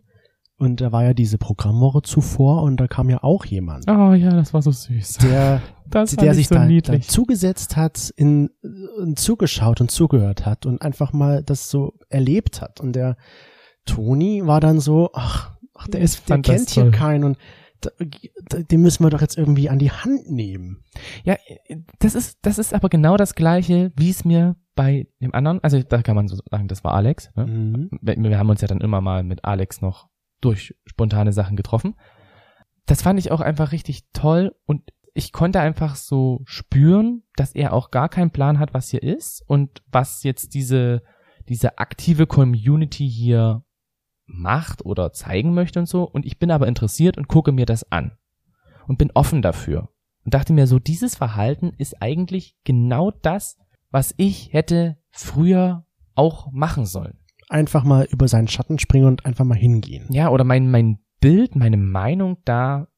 [0.57, 4.31] Und da war ja diese Programmwoche zuvor und da kam ja auch jemand, Oh ja,
[4.31, 5.19] das war so süß.
[5.19, 8.51] der, der sich so da, da zugesetzt hat, in,
[9.03, 12.81] in zugeschaut und zugehört hat und einfach mal das so erlebt hat.
[12.81, 13.17] Und der
[13.87, 17.39] Toni war dann so, ach, ach der ist, der kennt hier keinen und
[17.83, 20.85] den müssen wir doch jetzt irgendwie an die Hand nehmen.
[21.25, 21.37] Ja,
[22.01, 25.83] das ist, das ist aber genau das Gleiche, wie es mir bei dem anderen, also
[25.83, 27.31] da kann man so sagen, das war Alex.
[27.35, 27.47] Ne?
[27.47, 27.91] Mhm.
[28.01, 30.09] Wir wir haben uns ja dann immer mal mit Alex noch
[30.41, 31.95] durch spontane Sachen getroffen.
[32.87, 34.83] Das fand ich auch einfach richtig toll und
[35.15, 39.43] ich konnte einfach so spüren, dass er auch gar keinen Plan hat, was hier ist
[39.47, 41.03] und was jetzt diese,
[41.49, 43.65] diese aktive Community hier
[44.29, 46.05] macht oder zeigen möchte und so.
[46.05, 48.13] Und ich bin aber interessiert und gucke mir das an
[48.87, 49.89] und bin offen dafür
[50.25, 53.59] und dachte mir so, dieses Verhalten ist eigentlich genau das,
[53.91, 57.19] was ich hätte früher auch machen sollen.
[57.49, 60.07] Einfach mal über seinen Schatten springen und einfach mal hingehen.
[60.11, 62.89] Ja, oder mein, mein Bild, meine Meinung da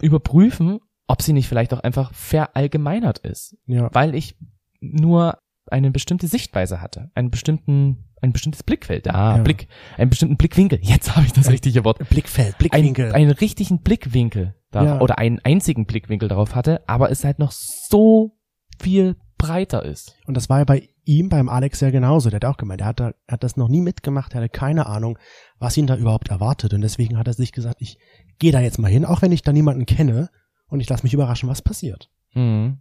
[0.00, 3.56] überprüfen, ob sie nicht vielleicht auch einfach verallgemeinert ist.
[3.66, 3.90] Ja.
[3.92, 4.38] Weil ich
[4.80, 9.08] nur eine bestimmte Sichtweise hatte, einen bestimmten, ein bestimmtes Blickfeld.
[9.08, 9.42] Ah, Ja.
[9.42, 10.78] Blick, einen bestimmten Blickwinkel.
[10.82, 11.98] Jetzt habe ich das richtige Wort.
[12.10, 13.12] Blickfeld, Ein, Blickwinkel.
[13.12, 15.00] einen richtigen Blickwinkel da, Ja.
[15.00, 18.36] oder einen einzigen Blickwinkel darauf hatte, aber es halt noch so
[18.80, 20.16] viel breiter ist.
[20.26, 22.28] Und das war ja bei ihm, beim Alex ja genauso.
[22.28, 24.86] Der hat auch gemeint, er hat, da, hat das noch nie mitgemacht, er hatte keine
[24.86, 25.16] Ahnung,
[25.58, 26.74] was ihn da überhaupt erwartet.
[26.74, 27.98] Und deswegen hat er sich gesagt, ich
[28.38, 30.28] gehe da jetzt mal hin, auch wenn ich da niemanden kenne
[30.68, 32.10] und ich lasse mich überraschen, was passiert.
[32.34, 32.78] Mhm.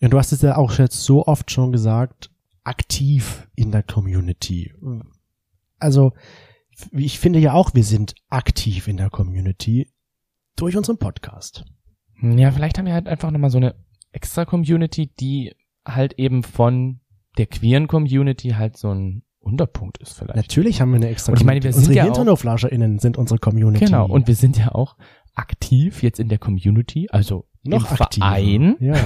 [0.00, 2.30] Ja, du hast es ja auch jetzt so oft schon gesagt,
[2.66, 4.72] aktiv in der Community.
[5.78, 6.12] Also,
[6.92, 9.92] ich finde ja auch, wir sind aktiv in der Community
[10.56, 11.64] durch unseren Podcast.
[12.22, 13.74] Ja, vielleicht haben wir halt einfach nochmal so eine
[14.12, 17.00] extra Community, die halt eben von
[17.38, 20.34] der queeren Community halt so ein Unterpunkt ist vielleicht.
[20.34, 23.38] Natürlich haben wir eine extra Und ich meine, wir sind Unsere ja auch- sind unsere
[23.38, 23.84] Community.
[23.84, 24.96] Genau, und wir sind ja auch
[25.34, 28.26] aktiv jetzt in der Community, also noch im aktiver.
[28.26, 28.94] Verein, Ja.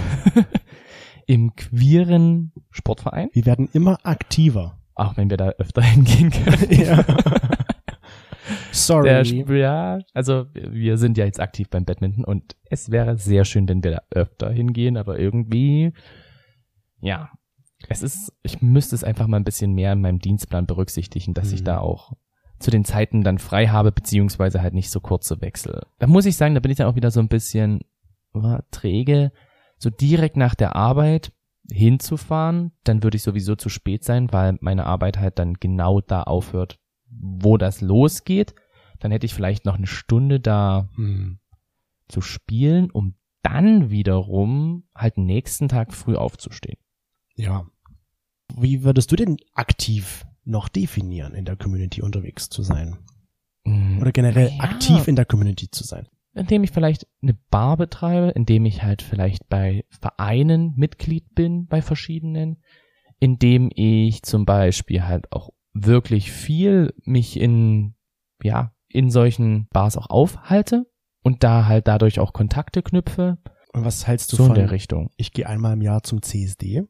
[1.31, 4.79] im queeren Sportverein, Wir werden immer aktiver.
[4.95, 6.67] auch wenn wir da öfter hingehen können.
[6.71, 7.05] Ja.
[8.73, 9.45] Sorry.
[9.45, 13.69] Der, ja, also wir sind ja jetzt aktiv beim Badminton und es wäre sehr schön,
[13.69, 15.93] wenn wir da öfter hingehen, aber irgendwie,
[17.01, 17.31] ja,
[17.89, 21.53] es ist, ich müsste es einfach mal ein bisschen mehr in meinem Dienstplan berücksichtigen, dass
[21.53, 21.65] ich Mhm.
[21.67, 22.13] da auch
[22.59, 25.83] zu den Zeiten dann frei habe, beziehungsweise halt nicht so kurze Wechsel.
[25.99, 27.81] Da muss ich sagen, da bin ich dann auch wieder so ein bisschen
[28.35, 29.33] ja, träge,
[29.83, 31.33] so direkt nach der Arbeit
[31.71, 36.23] hinzufahren, dann würde ich sowieso zu spät sein, weil meine Arbeit halt dann genau da
[36.23, 36.79] aufhört,
[37.11, 38.55] wo das losgeht.
[38.99, 41.39] Dann hätte ich vielleicht noch eine Stunde da Hm.
[42.09, 46.79] zu spielen, um dann wiederum halt nächsten Tag früh aufzustehen.
[47.37, 47.67] Ja.
[48.55, 52.99] Wie würdest du denn aktiv noch definieren, in der Community unterwegs zu sein?
[54.01, 54.65] Oder generell Ja.
[54.65, 56.07] aktiv in der Community zu sein?
[56.35, 61.83] Indem ich vielleicht eine Bar betreibe, indem ich halt vielleicht bei Vereinen Mitglied bin, bei
[61.83, 62.63] verschiedenen,
[63.19, 67.95] indem ich zum Beispiel halt auch wirklich viel mich in,
[68.43, 70.87] ja, in solchen Bars auch aufhalte
[71.23, 73.39] und da halt dadurch auch Kontakte knüpfe,
[73.73, 75.11] Und was hältst du so in von, der Richtung.
[75.17, 76.85] ich gehe einmal im Jahr zum CSD?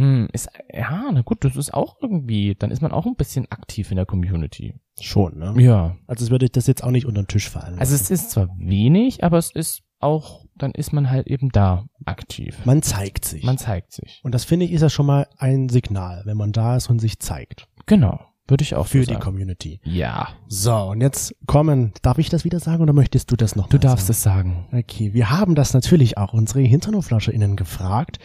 [0.00, 3.50] Hm, ist, ja, na gut, das ist auch irgendwie, dann ist man auch ein bisschen
[3.52, 4.74] aktiv in der Community.
[5.00, 5.54] Schon, ne?
[5.58, 5.96] Ja.
[6.06, 7.78] Also es würde ich das jetzt auch nicht unter den Tisch fallen.
[7.78, 11.84] Also es ist zwar wenig, aber es ist auch, dann ist man halt eben da
[12.06, 12.58] aktiv.
[12.64, 13.44] man zeigt sich.
[13.44, 14.20] Man zeigt sich.
[14.24, 16.98] und das finde ich ist ja schon mal ein Signal, wenn man da ist und
[16.98, 17.66] sich zeigt.
[17.86, 19.22] Genau, würde ich auch Für so die sagen.
[19.24, 19.80] Community.
[19.84, 23.68] Ja, So, und jetzt kommen, darf ich das wieder sagen oder möchtest du das noch
[23.68, 24.12] du darfst sagen?
[24.16, 24.68] es sagen.
[24.72, 28.18] Okay, wir haben das natürlich auch unsere HinternoflascherInnen gefragt.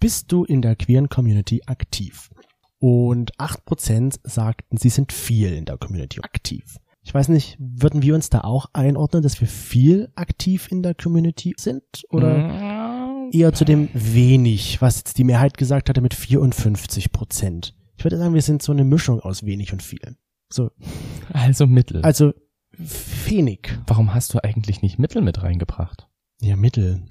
[0.00, 2.30] Bist du in der queeren Community aktiv?
[2.78, 6.76] Und 8% sagten, sie sind viel in der Community aktiv.
[7.02, 10.94] Ich weiß nicht, würden wir uns da auch einordnen, dass wir viel aktiv in der
[10.94, 11.82] Community sind?
[12.10, 17.72] Oder Mm, eher zu dem wenig, was jetzt die Mehrheit gesagt hatte mit 54%?
[17.96, 20.16] Ich würde sagen, wir sind so eine Mischung aus wenig und viel.
[20.52, 20.70] So,
[21.32, 22.02] Also Mittel.
[22.02, 22.32] also
[22.76, 23.70] wenig.
[23.86, 26.08] Warum hast du eigentlich nicht Mittel mit reingebracht?
[26.40, 27.04] Ja, Mittel.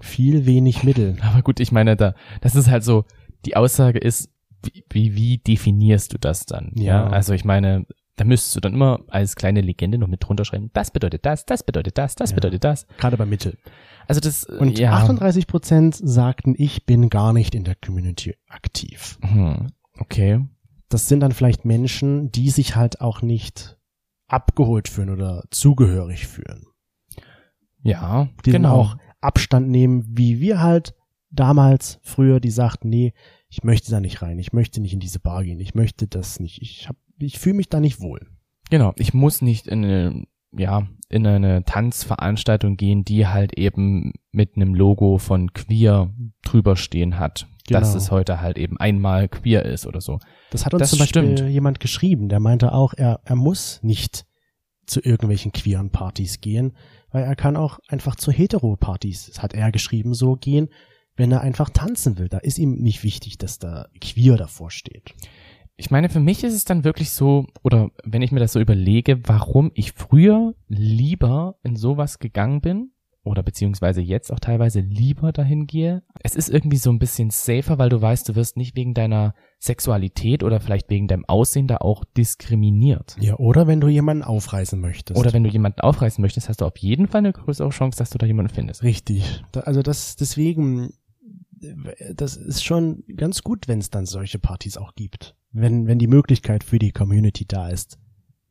[0.00, 1.16] Viel, wenig Mittel.
[1.22, 3.04] Aber gut, ich meine, da, das ist halt so,
[3.44, 4.30] die Aussage ist,
[4.62, 6.72] wie, wie, wie definierst du das dann?
[6.74, 7.06] Ja.
[7.08, 10.70] Also ich meine, da müsstest du dann immer als kleine Legende noch mit drunter schreiben,
[10.72, 12.34] das bedeutet das, das bedeutet das, das Ja.
[12.36, 12.86] bedeutet das.
[12.98, 13.58] Gerade bei Mittel.
[14.08, 14.92] Also das, Und ja.
[14.92, 19.18] 38 Prozent sagten, ich bin gar nicht in der Community aktiv.
[19.22, 20.44] Hm, okay.
[20.88, 23.76] Das sind dann vielleicht Menschen, die sich halt auch nicht
[24.28, 26.64] abgeholt fühlen oder zugehörig fühlen.
[27.82, 28.74] Ja, Die genau.
[28.74, 30.94] auch Abstand nehmen, wie wir halt
[31.30, 33.12] damals früher, die sagten, nee,
[33.48, 36.40] ich möchte da nicht rein, ich möchte nicht in diese Bar gehen, ich möchte das
[36.40, 38.20] nicht, ich hab, ich fühle mich da nicht wohl.
[38.70, 40.24] Genau, ich muss nicht in eine
[40.58, 47.18] ja, in eine Tanzveranstaltung gehen, die halt eben mit einem Logo von queer drüber stehen
[47.18, 47.46] hat.
[47.68, 47.96] Dass Genau.
[47.98, 50.18] es heute halt eben einmal queer ist oder so.
[50.50, 51.50] Das hat uns Das zum Beispiel stimmt.
[51.50, 54.24] jemand geschrieben, der meinte auch, er, er muss nicht
[54.86, 56.72] zu irgendwelchen queeren Partys gehen,
[57.16, 60.68] weil er kann auch einfach zu Hetero-Partys, hat er geschrieben, so gehen,
[61.16, 62.28] wenn er einfach tanzen will.
[62.28, 65.14] Da ist ihm nicht wichtig, dass da queer davor steht.
[65.78, 68.60] Ich meine, für mich ist es dann wirklich so, oder wenn ich mir das so
[68.60, 72.92] überlege, warum ich früher lieber in sowas gegangen bin,
[73.26, 76.02] oder beziehungsweise jetzt auch teilweise lieber dahin gehe.
[76.20, 79.34] Es ist irgendwie so ein bisschen safer, weil du weißt, du wirst nicht wegen deiner
[79.58, 83.16] Sexualität oder vielleicht wegen deinem Aussehen da auch diskriminiert.
[83.20, 85.18] Ja, oder wenn du jemanden aufreißen möchtest.
[85.18, 88.10] Oder wenn du jemanden aufreißen möchtest, hast du auf jeden Fall eine größere Chance, dass
[88.10, 88.82] du da jemanden findest.
[88.82, 89.44] Richtig.
[89.52, 90.90] Also das, deswegen,
[92.14, 95.34] das ist schon ganz gut, wenn es dann solche Partys auch gibt.
[95.52, 97.98] Wenn, wenn die Möglichkeit für die Community da ist,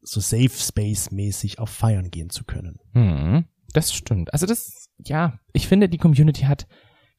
[0.02, 2.80] so Safe Space mäßig auf Feiern gehen zu können.
[2.94, 4.34] Hm, das stimmt.
[4.34, 6.68] Also das, ja, ich finde, die Community hat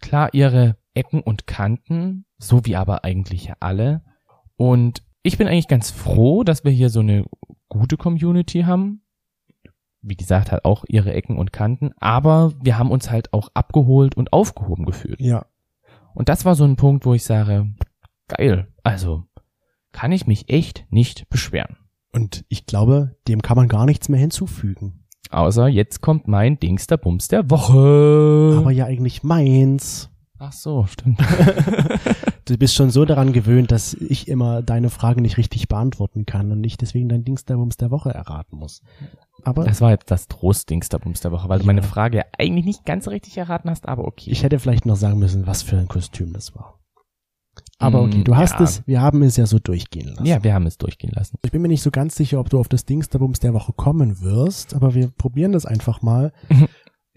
[0.00, 4.02] klar ihre Ecken und Kanten, so wie aber eigentlich alle.
[4.56, 7.24] Und ich bin eigentlich ganz froh, dass wir hier so eine
[7.68, 9.02] gute Community haben.
[10.00, 14.16] Wie gesagt, hat auch ihre Ecken und Kanten, aber wir haben uns halt auch abgeholt
[14.16, 15.20] und aufgehoben gefühlt.
[15.20, 15.46] Ja.
[16.14, 17.74] Und das war so ein Punkt, wo ich sage,
[18.28, 19.24] geil, also
[19.92, 21.76] kann ich mich echt nicht beschweren.
[22.12, 25.05] Und ich glaube, dem kann man gar nichts mehr hinzufügen.
[25.30, 28.56] Außer jetzt kommt mein Dingster Bums der Woche.
[28.58, 30.10] Aber ja eigentlich meins.
[30.38, 31.20] Ach so, stimmt.
[32.48, 36.52] Du bist schon so daran gewöhnt, dass ich immer deine Frage nicht richtig beantworten kann
[36.52, 38.82] und ich deswegen dein Dingsderbums der Woche erraten muss.
[39.42, 41.66] Aber Das war jetzt das Trost-Dingster Bums der Woche, weil du Ja.
[41.66, 44.30] meine Frage eigentlich nicht ganz richtig erraten hast, aber okay.
[44.30, 46.75] ich hätte vielleicht noch sagen müssen, was für ein Kostüm das war.
[47.78, 48.62] Aber okay, Mm, du hast ja.
[48.62, 50.24] es, wir haben es ja so durchgehen lassen.
[50.24, 51.38] ja, wir haben es durchgehen lassen.
[51.42, 54.20] Ich bin mir nicht so ganz sicher, ob du auf das Dingsderbums der Woche kommen
[54.22, 56.32] wirst, aber wir probieren das einfach mal.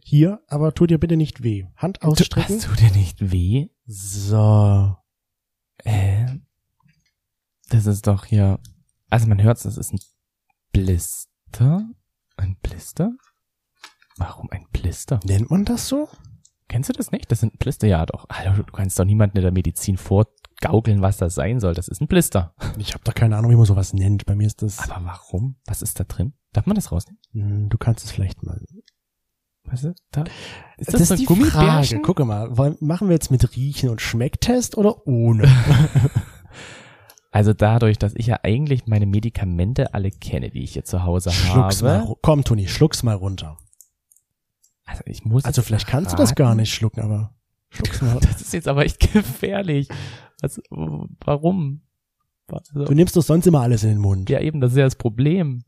[0.03, 1.65] Hier, aber tu dir bitte nicht weh.
[1.75, 2.55] Hand ausstrecken.
[2.55, 3.67] Hast du dir nicht weh?
[3.85, 4.95] So.
[5.83, 6.25] Äh,
[7.69, 8.59] das ist doch hier.
[9.09, 9.99] Also man hört das ist ein
[10.73, 11.87] Blister.
[12.37, 13.11] Ein Blister?
[14.17, 15.19] Warum ein Blister?
[15.25, 16.09] Nennt man das so?
[16.67, 17.31] Kennst du das nicht?
[17.31, 18.27] Das sind Blister, ja doch.
[18.55, 19.97] Du kannst doch niemanden in der Medizin
[20.61, 21.73] vorgaukeln, was das sein soll.
[21.73, 22.53] Das ist ein Blister.
[22.77, 24.25] Ich habe doch keine Ahnung, wie man sowas nennt.
[24.25, 24.79] Bei mir ist das.
[24.89, 25.55] Aber warum?
[25.65, 26.33] Was ist da drin?
[26.53, 27.19] Darf man das rausnehmen?
[27.33, 28.59] Hm, Du kannst es vielleicht mal.
[29.65, 30.23] Was ist da?
[30.77, 31.39] Ist Das, so ist ein die Frage.
[31.51, 32.01] Gummibärchen?
[32.01, 35.47] Guck mal, machen wir jetzt mit Riechen und Schmecktest oder ohne?
[37.31, 41.29] Also dadurch, dass ich ja eigentlich meine Medikamente alle kenne, die ich hier zu Hause
[41.31, 41.99] schluck's mal.
[41.99, 42.13] habe.
[42.13, 43.57] ru- Komm, Toni, schluck's mal runter.
[44.85, 46.37] Also ich muss Also vielleicht kannst du das raten.
[46.39, 47.35] gar nicht schlucken, aber
[47.69, 48.17] schluck's mal.
[48.19, 49.89] Das ist jetzt aber echt gefährlich.
[50.41, 51.81] Was, warum?
[52.51, 54.29] Also, Du nimmst doch sonst immer alles in den Mund.
[54.29, 55.63] ja eben, das ist ja das Problem.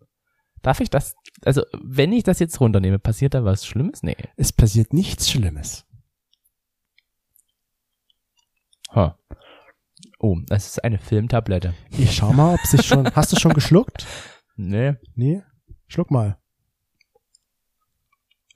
[0.62, 4.04] Darf ich das, also wenn ich das jetzt runternehme, passiert da was Schlimmes?
[4.04, 4.16] Nee.
[4.36, 5.86] Es passiert nichts Schlimmes.
[8.94, 9.18] Ha.
[10.20, 11.74] Oh, das ist eine Filmtablette.
[11.92, 13.08] Ich schau mal, ob sich schon.
[13.16, 14.06] Hast du schon geschluckt?
[14.56, 14.96] Nee.
[15.16, 15.42] Nee?
[15.88, 16.38] Schluck mal.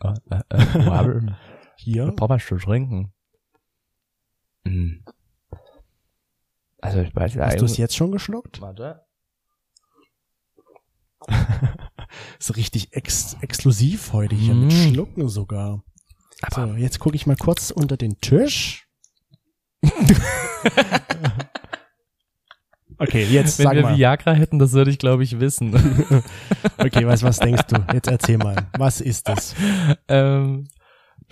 [0.01, 1.31] Äh, äh, äh,
[1.77, 2.07] Hier.
[2.09, 3.13] Ich brauch was zu trinken.
[4.67, 5.04] Hm.
[6.85, 8.61] Also ich weiß ja Hast du es jetzt schon geschluckt?
[8.61, 9.01] Warte.
[12.39, 14.93] So richtig ex exklusiv heute hier mit Mm.
[14.93, 15.83] Schlucken sogar.
[16.41, 18.87] Aber So, jetzt gucke ich mal kurz unter den Tisch.
[22.97, 23.97] okay, jetzt wenn sag wir mal.
[23.97, 25.73] Viagra hätten, das würde ich glaube ich wissen.
[26.77, 27.83] Okay, was, was denkst du?
[27.93, 28.55] Jetzt erzähl mal.
[28.77, 29.55] Was ist das?
[30.07, 30.67] ähm,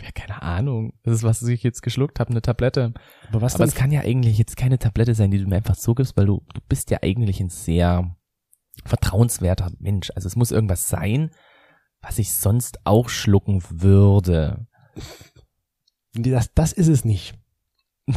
[0.02, 0.94] ja, keine Ahnung.
[1.04, 2.94] Das ist, was ich jetzt geschluckt habe, eine Tablette.
[3.30, 5.76] Aber was Aber es kann ja eigentlich jetzt keine Tablette sein, die du mir einfach
[5.76, 8.16] so gibst, weil du, du bist ja eigentlich ein sehr
[8.86, 10.12] vertrauenswerter Mensch.
[10.16, 11.30] Also es muss irgendwas sein,
[12.02, 14.66] was ich sonst auch schlucken würde.
[16.14, 17.36] Das, das ist es nicht.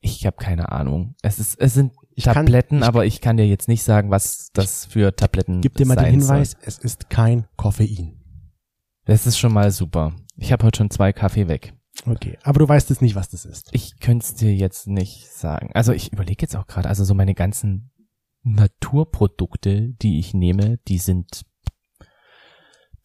[0.00, 1.16] Ich habe keine Ahnung.
[1.22, 4.10] Es ist, es sind Ich kann- Tabletten, ich- aber ich kann dir jetzt nicht sagen,
[4.10, 6.60] was das für Tabletten Gib dir mal den Hinweis, Soll.
[6.64, 8.20] es ist kein Koffein.
[9.06, 10.14] Das ist schon mal super.
[10.36, 11.72] Ich habe heute schon zwei Kaffee weg.
[12.04, 13.70] Okay, aber du weißt jetzt nicht, was das ist.
[13.72, 15.70] Ich könnte es dir jetzt nicht sagen.
[15.72, 17.90] Also ich überlege jetzt auch gerade, also so meine ganzen
[18.42, 21.46] Naturprodukte, die ich nehme, die sind,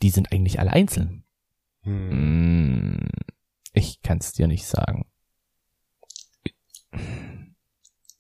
[0.02, 1.24] die sind eigentlich alle einzeln.
[1.84, 3.08] Mm,
[3.74, 5.06] Ich kann es dir nicht sagen.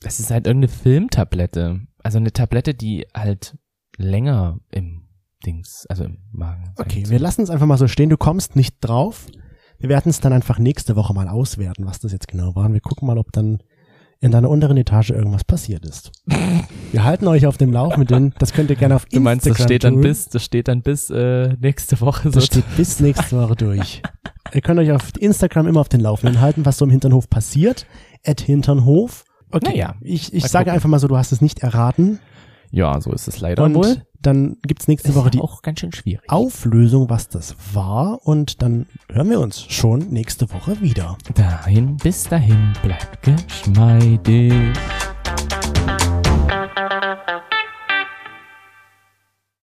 [0.03, 1.81] Es ist halt irgendeine Filmtablette.
[1.99, 3.57] Also eine Tablette, die halt
[3.97, 5.07] länger im
[5.45, 6.73] Dings, also im Magen.
[6.77, 8.09] Okay, wir lassen es einfach mal so stehen.
[8.09, 9.27] Du kommst nicht drauf.
[9.79, 12.65] Wir werden es dann einfach nächste Woche mal auswerten, was das jetzt genau war.
[12.65, 13.59] Und wir gucken mal, ob dann
[14.19, 16.11] in deiner unteren Etage irgendwas passiert ist.
[16.91, 18.35] Wir halten euch auf dem Laufenden.
[18.37, 20.81] Das könnt ihr gerne auf Du meinst, Instagram das steht dann bis, das steht dann
[20.83, 22.35] bis äh, nächste Woche so.
[22.35, 24.03] Das steht bis nächste Woche durch.
[24.53, 27.87] Ihr könnt euch auf Instagram immer auf den Laufenden halten, was so im Hinternhof passiert.
[28.23, 29.23] At Hinternhof.
[29.49, 30.75] Okay, Naja, ich, ich sage gucken.
[30.75, 32.19] einfach mal so, du hast es nicht erraten.
[32.69, 34.03] Ja, so ist es leider Und wohl.
[34.21, 36.29] Dann gibt's nächste Woche die auch ganz schön schwierig.
[36.29, 38.25] Auflösung, was das war.
[38.25, 41.17] Und dann hören wir uns schon nächste Woche wieder.
[41.35, 44.53] Dahin, bis dahin, bleibt geschmeidig.